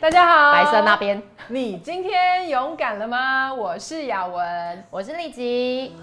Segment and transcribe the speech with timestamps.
[0.00, 3.52] 大家好，白色那边，你今天勇敢了吗？
[3.54, 5.94] 我是雅文，我是丽吉。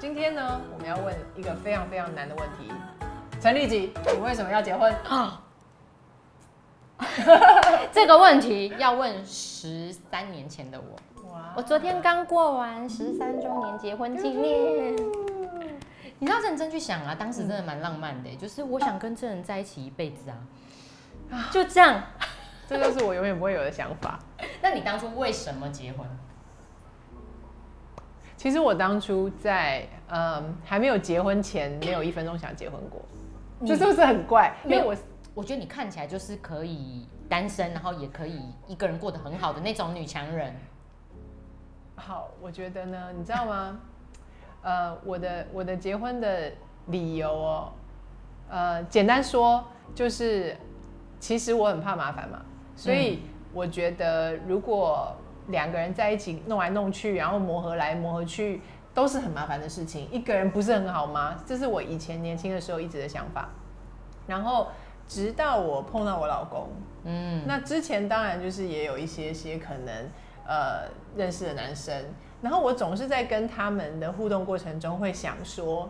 [0.00, 2.72] 今天呢，我们要问一个非常非常难的问题。
[3.40, 4.92] 陈丽吉，你为什么要结婚？
[5.06, 5.40] 啊，
[7.92, 11.30] 这个问题要问十三年前的我。
[11.32, 14.96] 哇我昨天刚过完十三周年结婚纪念。
[16.20, 22.02] 你知道认真去想啊，当时真的蛮浪漫的，就是我想跟这人在一起一辈子啊，就这样。
[22.66, 24.18] 这就是我永远不会有的想法。
[24.60, 26.06] 那你当初为什么结婚？
[28.36, 33.00] 其实我当初在嗯还没有结婚前，没有一分钟想结婚过，
[33.66, 34.54] 这是不是很怪？
[34.64, 34.94] 因为我
[35.34, 40.54] 我觉得你看起来就是可以单身，然后也可以一个人过得很好的那种女强人。
[41.96, 43.80] 好，我觉得呢，你知道吗？
[44.62, 46.52] 呃，我的我的结婚的
[46.86, 47.72] 理由哦，
[48.50, 50.56] 呃，简单说就是，
[51.20, 52.40] 其实我很怕麻烦嘛，
[52.74, 55.14] 所以我觉得如果
[55.48, 58.60] 两个人在一起弄来弄去，然后磨合来磨合去，
[58.92, 60.10] 都是很麻烦的事情。
[60.10, 61.36] 一个人不是很好吗？
[61.46, 63.48] 这是我以前年轻的时候一直的想法。
[64.26, 64.66] 然后
[65.08, 66.68] 直到我碰到我老公，
[67.04, 70.08] 嗯，那之前当然就是也有一些些可能
[70.46, 70.82] 呃
[71.16, 71.94] 认识的男生，
[72.42, 75.88] 然后我总是在跟他们的互动过程中会想说，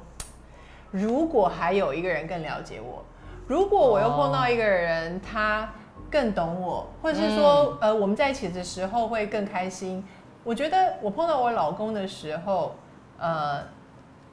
[0.93, 3.05] 如果还有一个人更了解我，
[3.49, 5.69] 如果我又碰到一个人他
[6.09, 10.03] 更懂我，或者是说、呃我们在一起的时候会更开心，
[10.45, 12.77] 我觉得我碰到我老公的时候，
[13.19, 13.63] 呃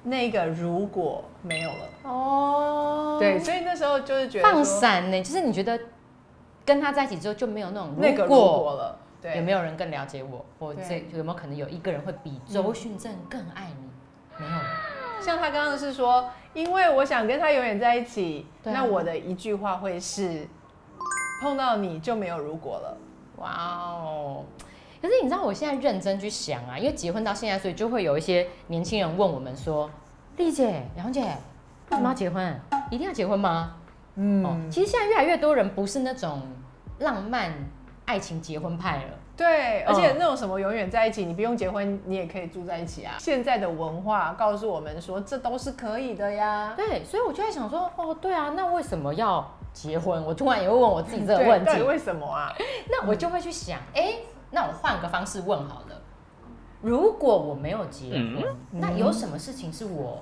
[0.06, 5.80] 那个如果没有了，哦，对，所以那时候就是觉得放说闪呢，就是你觉得
[6.64, 10.84] 跟他在一起之后就没有那种那个如如果果了，对，有没有人更了解我，或对。
[11.12, 13.90] 这有没有可能有一个人会比周迅正更爱你？
[14.38, 18.70] 没有，像他刚刚是说，因为我想跟他永远在一起，啊。
[18.72, 20.48] 那我的一句话会是，
[21.42, 22.98] 碰到你就没有如果了。
[23.38, 24.46] 哇哦！
[25.06, 29.88] 可是你知道我现在认真去想啊，因为结婚到现在，所以就会有一些年轻人问我们说
[30.38, 32.60] ：“丽姐、杨姐，为什么要结婚？
[32.90, 33.76] 一定要结婚吗？”
[34.18, 36.42] 嗯哦，其实现在越来越多人不是那种
[36.98, 37.54] 浪漫
[38.06, 39.04] 爱情结婚派了。
[39.38, 43.14] 对，嗯而且那种什么永远在一起，你不用结婚，你也可以住在一起啊。
[43.20, 46.74] 现在的文化告诉我们说，这都是可以的呀。
[46.76, 50.26] 对，所以我就在想说，哦，对啊，那为什么要结婚？
[50.26, 51.84] 我突然也会问我自己这个问题到底。
[51.84, 52.52] 为什么啊？
[52.90, 54.16] 那我就会去想，哎、
[54.56, 56.02] 那我换个方式问好了。
[56.82, 60.22] 如果我没有结婚，那有什么事情是我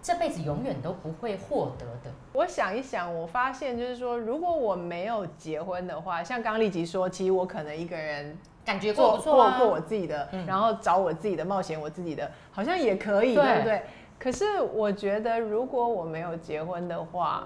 [0.00, 2.12] 这辈子永远都不会获得的？
[2.32, 9.58] 我想一想，我发现就是说，如果我没有结婚的话，像刚刚立吉说，其实我可能一个人感觉过过不错啊。
[9.58, 13.82] 过过我自己的，嗯然后找我自己的冒险，我自己的，好像也可以，对对不对？
[14.20, 17.44] 可是我觉得，如果我没有结婚的话，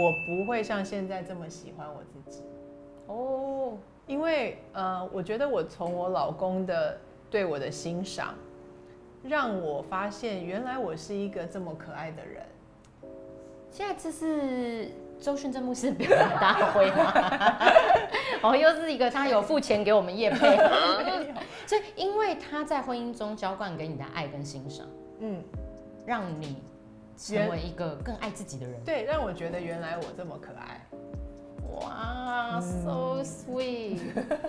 [0.00, 0.12] 我
[0.44, 2.44] 不会像现在这么喜欢我自己，
[3.08, 3.72] 哦，
[4.08, 6.98] 因为呃，我觉得我从我老公的
[7.30, 8.34] 对我的欣赏，
[9.22, 12.42] 让我发现原来我是一个这么可爱的人。
[13.70, 17.12] 现在这是周迅正牧师表演大会吗？
[18.42, 20.56] 哦，又是一个他有付钱给我们叶佩，
[21.66, 24.86] 所以因为他在婚姻中浇灌给你的爱跟欣赏，
[25.20, 25.44] 嗯，
[26.06, 26.56] 让你
[27.14, 28.82] 成为一个更爱自己的人。
[28.84, 30.80] 对，让我觉得原来我这么可爱。
[31.80, 33.98] 哇、s o sweet！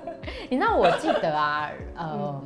[0.49, 2.41] 你知道我记得啊，呃，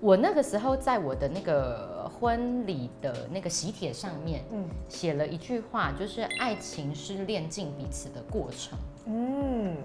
[0.00, 8.78] 我那个时候在我的那个婚礼的那个喜帖上面，嗯写了一句话，就是爱情是练尽彼此的过程。
[9.06, 9.76] 嗯，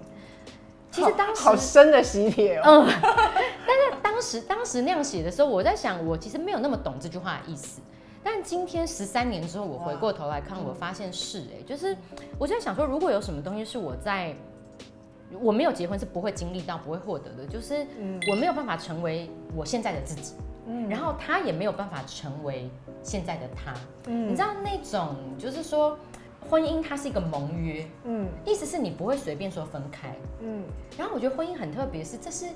[0.90, 2.84] 其实当时好好深的喜帖哦。
[2.84, 2.86] 嗯，
[3.66, 7.80] 但是当时当时那样写的时候，我在想，我其实没有那么懂这句话的意思。
[8.24, 11.96] 但今天十三年之后，我回过头来看，我发现是哎、就是
[12.38, 14.34] 我就在想说，如果有什么东西是我在
[15.40, 18.20] 我没有结婚是不会经历到、不会获得的，就是嗯。
[18.30, 20.34] 我没有办法成为我现在的自己，
[20.66, 20.88] 嗯。
[20.88, 22.70] 然后他也没有办法成为
[23.02, 23.72] 现在的他。
[24.08, 24.28] 嗯。
[24.28, 25.98] 你知道那种就是说，
[26.50, 28.28] 婚姻它是一个盟约，嗯。
[28.44, 30.14] 意思是你不会随便说分开。
[30.40, 30.62] 嗯。
[30.98, 32.46] 然后我觉得婚姻很特别，是这是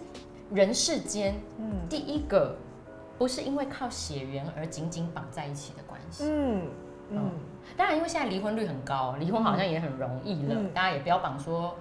[0.52, 1.72] 人世间嗯。
[1.88, 2.54] 第一个
[3.18, 6.24] 不是因为靠血缘而紧紧绑在一起的关系。
[6.26, 6.62] 嗯
[7.10, 7.30] 嗯。
[7.76, 10.70] 当然，因为现在离婚率很高，离婚好像也很容易了，嗯。
[10.72, 11.74] 大家也标榜说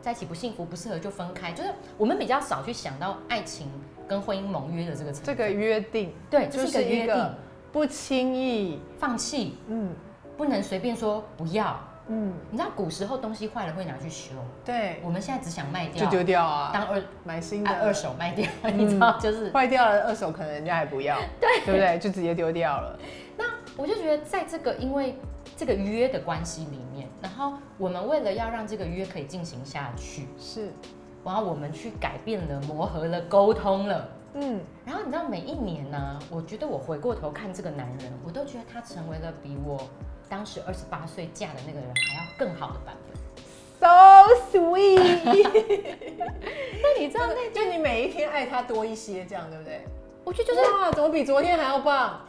[0.00, 3.68] 在一起不幸福、不适合就分开，就是我们比较少去想到爱情
[4.06, 5.12] 跟婚姻盟约的这个。
[5.12, 7.34] 这个约定对，这就是是一个约定。
[7.72, 9.58] 不轻易，放弃。
[9.68, 9.92] 嗯，
[10.36, 17.70] 不能随便说不要，嗯，你知道古时候东西坏了会拿去修，对，我们现在只想卖掉，就丢掉啊，当二买新的。
[17.70, 19.50] 啊二手卖掉，你知道就是。
[19.50, 21.48] 坏掉了二手可能人家还不要， 对。
[21.64, 21.98] 对不对？
[21.98, 22.98] 就直接丢掉了。
[23.36, 23.44] 那
[23.76, 25.18] 我就觉得在这个因为
[25.56, 30.72] 这个约的关系里面，然后我们为了要让这个约可以进行下去，是，
[31.24, 39.76] 然后我们去改变了、磨合了、沟通了，嗯，然后你知道每一年呢、我觉得我回过头看这个男人，我都觉得他成为了比我
[40.28, 43.16] 当时二十八岁嫁的那个人还要更好的版本。
[43.78, 44.98] So sweet，
[46.82, 49.84] 那你知道那，就你每一天爱他多一些，这样对不对？
[50.24, 52.20] 我觉得就是哇，怎么比昨天还要棒？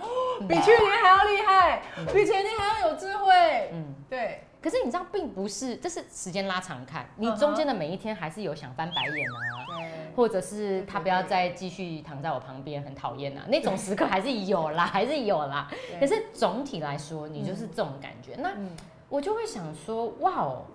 [0.47, 1.81] 比去年还要厉害，
[2.13, 3.69] 比前年还要有智慧。
[3.71, 3.95] 嗯。
[4.09, 9.76] 对，可是你知道，并不是，这是时间拉长看，你中间的每一天还是有想翻白眼啊，对，
[10.18, 15.69] 或者是他不要再继续躺在我旁边，很讨厌啊，那种时刻还是有啦， 还是有啦。
[16.00, 18.34] 可是总体来说，你就是这种感觉。
[18.40, 18.72] 那嗯
[19.10, 20.66] 我就会想说，哇哦，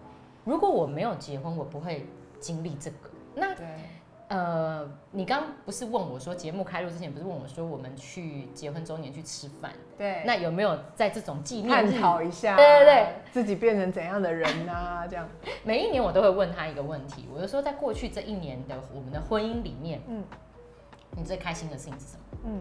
[0.44, 2.06] 如果我没有结婚，我不会
[2.38, 3.10] 经历这个。
[3.34, 3.66] 那对，
[4.32, 15.06] 呃，你刚刚不是问我说，节目开录之前不是问我说，我们去结婚周年去吃饭，对，那有没有在这种纪念探讨一下，对对对，自己变成怎样的人啊？
[15.06, 15.28] 这样，
[15.64, 20.24] 每一年我都会问他一个问题，我就说，在过去这一年的我们的婚姻里面，嗯
[21.14, 22.38] 你最开心的事情是什么？
[22.46, 22.60] 嗯，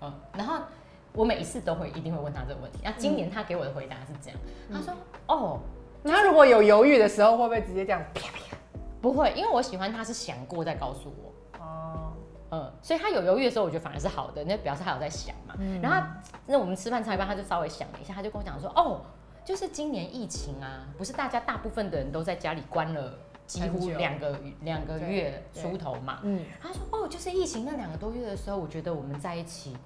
[0.00, 0.64] 嗯，然后
[1.12, 2.80] 我每一次都会一定会问他这个问题。
[2.82, 4.38] 那今年他给我的回答是这样，
[4.72, 4.92] 他说
[5.32, 5.60] ：“哦，
[6.02, 8.56] 那他如果有犹豫的时候，会不会直接这样啪啪？
[9.04, 11.60] 不会，因为我喜欢他是想过再告诉我。
[11.62, 12.14] 哦，
[12.52, 15.54] 嗯，所以他有犹豫的时候，我觉得反而是好的，那表示他有在想嘛。
[15.58, 19.02] 嗯然后他那我们吃饭吃到一半，他就稍微想了一下，他就跟我讲说：哦，
[19.44, 23.12] 就是今年疫情啊，不是大家大部分的人都在家里关了
[23.46, 26.20] 几乎两个两个月对出头嘛。
[26.22, 29.76] 嗯，他说：“哦，就是疫情那两个多月的时候，我觉得我们在一起，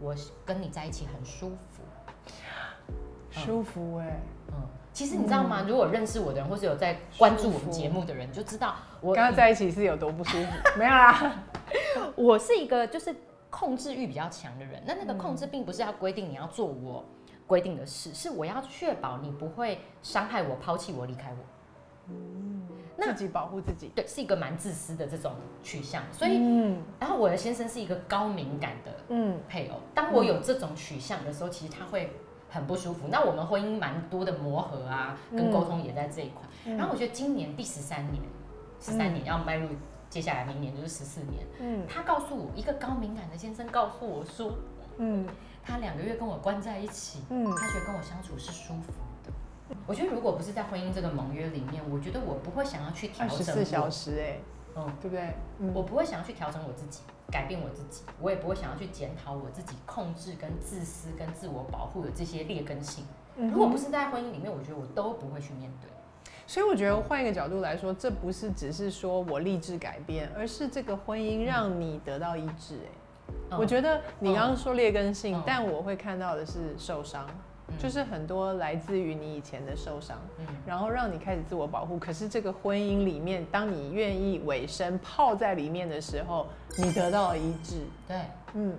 [0.00, 0.14] 我
[0.46, 1.82] 跟你在一起很舒服。
[3.30, 4.20] 舒服哎。
[4.48, 4.54] 嗯，
[4.92, 5.64] 其实你知道吗？
[5.68, 10.52] 如果认识我的人，或是有在关注我们节目的人，就知道我跟他在一起是有多不舒服？
[10.78, 11.44] 没有啦，
[12.16, 13.14] 我是一个就是
[13.50, 14.82] 控制欲比较强的人。
[14.86, 17.04] 那那个控制并不是要规定你要做我
[17.46, 22.14] 规定的事，是我要确保你不会伤害我、抛弃我、离开我。
[22.96, 23.92] 那自己保护自己。
[23.94, 25.32] 对，是一个蛮自私的这种
[25.62, 26.02] 取向。
[26.10, 29.76] 所以，嗯然后我的先生是一个高敏感的嗯配偶。
[29.94, 32.10] 当我有这种取向的时候，其实他会
[32.48, 33.08] 很不舒服。
[33.10, 36.42] 那我们婚姻蛮多的磨合啊，跟沟通也在这一块。
[36.66, 38.22] 嗯然后我觉得今年第十三年，
[38.80, 39.68] 十三年要迈入
[40.10, 41.46] 接下来明年就是十四年。
[41.60, 44.52] 嗯他告诉我，一个高敏感的先生告诉我说，
[44.98, 45.26] 嗯
[45.62, 48.92] 他两个月跟我关在一起，嗯他觉得跟我相处是舒服
[49.24, 49.32] 的。
[49.86, 54.38] 我觉得如果不是在婚姻这个盟约里面，我觉得我不会想要去调二十整四小，时哎，
[54.76, 55.34] 嗯，对不对？
[55.58, 63.04] 嗯我不会想要去调整我自己，改变我自己，我也不会想要去检讨我自己控制、跟自私、跟自我保护的这些劣根性。
[63.36, 65.88] 嗯如果不是在婚姻里面，我觉得我都不会去面对。
[66.46, 72.76] 所以我觉得换一个角度来说，这不是只是说我立志改变，而是这个婚姻让你得到医治。
[72.76, 77.34] 哎、嗯我觉得你刚刚说劣根性，嗯但我会看到的是受伤，嗯
[77.78, 81.98] 就是很多来自于你以前的受伤，嗯然后让你开始自我保护。
[81.98, 86.46] 可是这个婚姻里面，当你愿意委身泡在里面的时候，
[86.76, 87.76] 你得到了医治。
[88.06, 88.16] 对，
[88.54, 88.76] 嗯，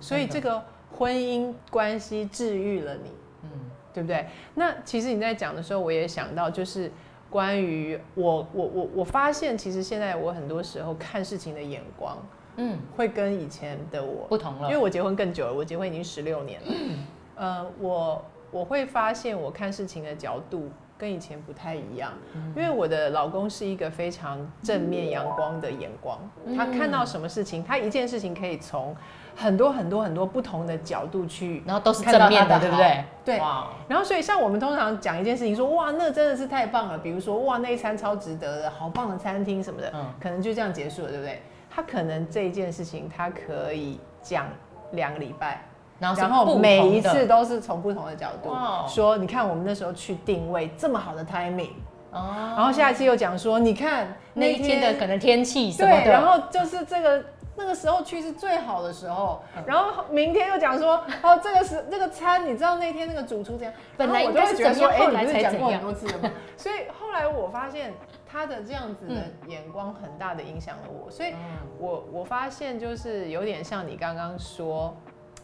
[0.00, 0.62] 所以这个
[0.92, 3.10] 婚姻关系治愈了你。
[3.42, 3.50] 嗯
[3.92, 4.24] 对不对？
[4.54, 6.88] 那其实你在讲的时候，我也想到，就是
[7.28, 12.16] 关于我，我，我，我发现其实现在我很多时候看事情的眼光
[12.54, 16.68] 嗯，会跟以前的我，不同了，因为我结婚更久了，我结婚已经十六年了。
[17.40, 20.68] 呃，我我会发现我看事情的角度
[20.98, 22.12] 跟以前不太一样，
[22.54, 26.18] 因为我的老公是一个非常正面阳光的眼光，
[26.54, 28.94] 他看到什么事情，他一件事情可以从
[29.34, 33.04] 很多很多很多不同的角度去然后都是正面的，对不对？
[33.24, 41.40] 对哇，然后，所以像我们通常讲一件事情，说哇，那真的是太棒了，比如说哇，那一餐超值得的，好棒的餐厅什么的，嗯可能就这样结束了，对不对？
[41.70, 44.46] 他可能这一件事情，他可以讲
[44.92, 45.64] 两个礼拜，
[46.00, 51.70] 然后然后每一次都是从不同的角度哇说，你看我们那时候去定位这么好的 timing，
[52.10, 57.22] 哦，然后下一期又讲说，你看那一天的可能天气什么对，的，然后就是这个
[57.54, 59.62] 那个时候去是最好的时候，嗯。
[59.66, 63.74] 然后明天又讲说，哦，这个是那个餐，你知道那天那个主厨怎样？
[63.98, 66.30] 本来我就会觉得说，哎，你不是讲过很多次了吗？
[66.56, 67.92] 所以后来我发现
[68.26, 69.50] 他的这样子的嗯。
[69.50, 71.38] 眼光很大的影响了我，所以嗯。
[71.78, 74.96] 我我发现就是有点像你刚刚说，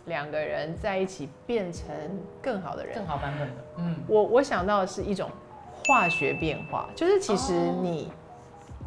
[0.06, 1.88] 两个人在一起变成
[2.42, 5.30] 更好的人，更好版本的，嗯，我我想到的是一种
[5.84, 8.12] 化学变化，就是其实哦你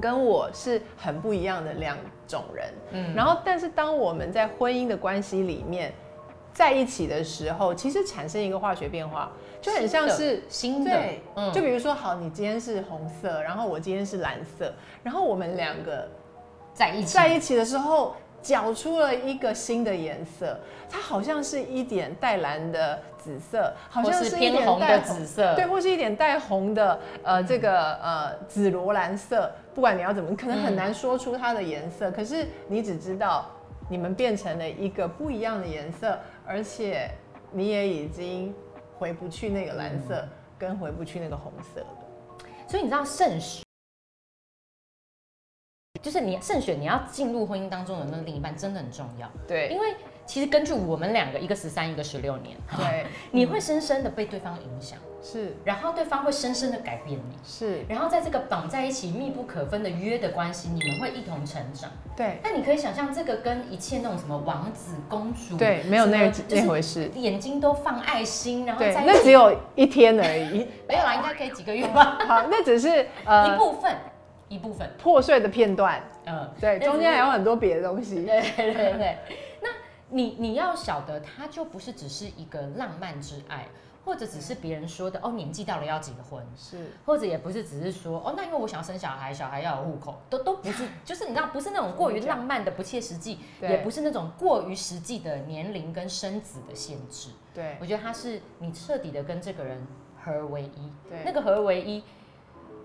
[0.01, 1.97] 跟我是很不一样的两
[2.27, 3.13] 种人，嗯。
[3.13, 5.93] 然后但是当我们在婚姻的关系里面，
[6.53, 11.51] 在一起的时候，其实产生一个化学变化，就很像是新的，对，嗯。
[11.51, 14.73] 就比如说，好，你今天是红色，然后我今天是蓝色，
[15.03, 16.07] 然后我们两个
[16.73, 20.57] 在一起，在一起的时候，搅出了一个新的颜色，
[20.89, 33.45] 它好像是一点带蓝的紫色，好像是偏红点带的紫色，对，或是一点带红的，呃，这个呃紫罗兰色，不管你要怎么，可能很难说出它的颜色，可是你只知道
[33.89, 37.09] 你们变成了一个不一样的颜色，而且
[37.51, 38.53] 你也已经
[38.97, 40.27] 回不去那个蓝色，
[40.57, 41.87] 跟回不去那个红色了。
[42.67, 43.63] 所以你知道慎选，
[46.01, 49.67] 就是你慎选你要进入婚姻当中的那个另一半真的很重要，对。
[49.69, 55.57] 因为其实根据我们两个，一个十三，一个十六年，对， 你会深深的被对方影响，是。
[55.65, 57.35] 然后对方会深深的改变你。
[57.43, 61.89] 是，然后在这个绑在一起、密不可分的约的关系，你们会一同成长。
[62.15, 62.39] 对。
[62.43, 67.09] 那你可以想象，这个跟一切那种什么王子、公主，对，没有那那回事。
[67.15, 70.67] 眼睛都放爱心，然后在，那只有一天而已。
[70.87, 73.95] 没有啦，应该可以几个月吧，好，那只是呃 一呃部分，
[74.49, 78.25] 一部分，破碎的片段，嗯，对，中间还有很多别的东西。
[78.25, 79.17] 对对对对。
[79.61, 79.69] 那
[80.09, 83.67] 你你要晓得，它就不是只是一个浪漫之爱，
[84.03, 86.91] 或者只是别人说的哦，年纪到了要结婚，是。
[87.05, 97.29] 或者也不是只是说哦，那因为我想要生小孩，小孩要有户口，都都不是， 就是你知道，不是那种过于浪漫的、不切实际，也不是那种过于实际的年龄跟生子的限制。
[97.53, 97.77] 对。
[97.79, 99.85] 我觉得它是你彻底的跟这个人
[100.23, 101.19] 合而为一，对。
[101.23, 102.03] 那个合而为一，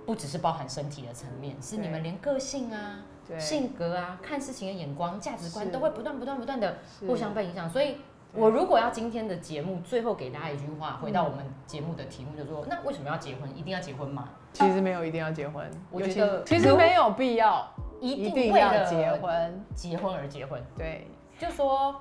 [0.06, 3.00] 不只是包含身体的层面，是你对们连个性啊、
[3.38, 7.68] 性格啊、看事情的眼光、价值观都会不断、不断、不断的互相被影响。
[7.68, 7.96] 所以，
[8.32, 13.49] 我如果要今天的节目最后给大家一句话，回到我们节目的题目，就说：那为什么要结婚？
[13.56, 14.28] 一定要结婚吗？
[14.52, 17.68] 其实没有一定要结婚，我觉得其实没有必要
[18.00, 19.64] 一一定要了结婚。
[19.75, 20.62] 结婚而结婚。
[20.76, 21.06] 对，
[21.38, 21.94] 就说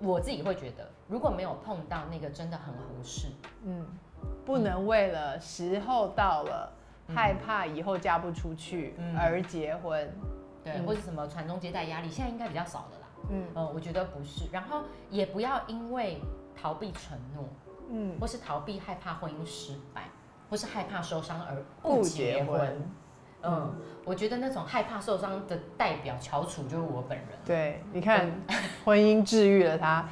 [0.00, 3.26] 我自己会觉得，如果没有碰到那个真的很合适，
[3.64, 3.86] 嗯，
[4.46, 6.72] 不能为了时候到了，
[7.14, 9.16] 害怕以后嫁不出去嗯。
[9.16, 10.12] 而结婚。
[10.64, 10.86] 对，嗯。
[10.86, 13.06] 或者什么传宗接代压力，现在应该比较少的啦。
[13.30, 13.44] 嗯。
[13.54, 16.20] 呃，我觉得不是，然后也不要因为
[16.60, 17.44] 逃避承诺，
[17.90, 20.04] 嗯，或是逃避害怕婚姻失败，
[20.48, 22.46] 或是害怕受伤而不不结婚。
[22.46, 22.90] 结婚。
[23.42, 23.74] 嗯，
[24.04, 27.28] 我觉得那种害怕受伤的代表翘楚就是我本人。
[27.42, 28.30] 对，你看，
[28.84, 30.06] 婚姻治愈了他，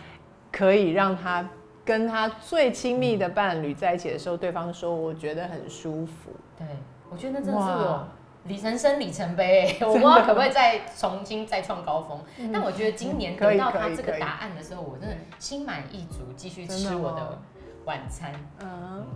[0.51, 1.47] 可以让他
[1.89, 6.31] 跟他最亲密的伴侣在一起的时候，对方说我觉得很舒服。
[6.59, 6.67] 对，
[7.09, 7.77] 我觉得那真的是哇。
[7.79, 8.09] 我
[8.45, 12.21] 里程生里程碑， 我不知道可不可以再重新再创高峰。
[12.53, 17.39] 但我觉得今年得到他这个答案的时候，我真的心满意足，继续吃我的
[17.87, 18.33] 晚餐。
[18.63, 19.07] 嗯，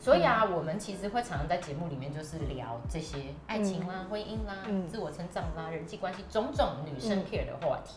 [0.00, 4.86] 所以啊，我们其实会常常在节目里面就是聊这些爱情啦、婚姻啦、嗯。
[4.88, 7.96] 自我成长啦、人际关系种种女生 care 的话题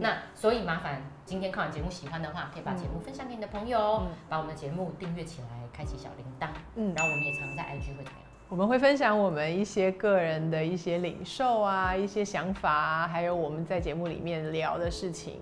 [0.00, 6.48] 那所以麻烦今天看完节目喜欢的话，可以把节目分享给你的朋友把我们的节目订阅起来，开启小铃铛。
[6.74, 6.92] 嗯。
[6.94, 8.30] 然后我们也常常在 IG 会怎么样？
[8.48, 15.40] 我们会分享我们一些个人的一些领受啊，一些想法啊，还有我们在节目里面聊的事情。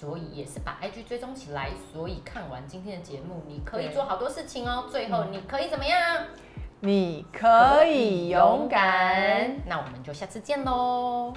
[0.00, 1.68] 所以也是把 IG 追踪起来。
[1.92, 4.86] 所以看完今天的节目，你可以做好多事情哦。
[4.90, 6.24] 最后你可以怎么样？
[6.80, 9.56] 你可以勇敢。
[9.66, 11.34] 那我们就下次见喽。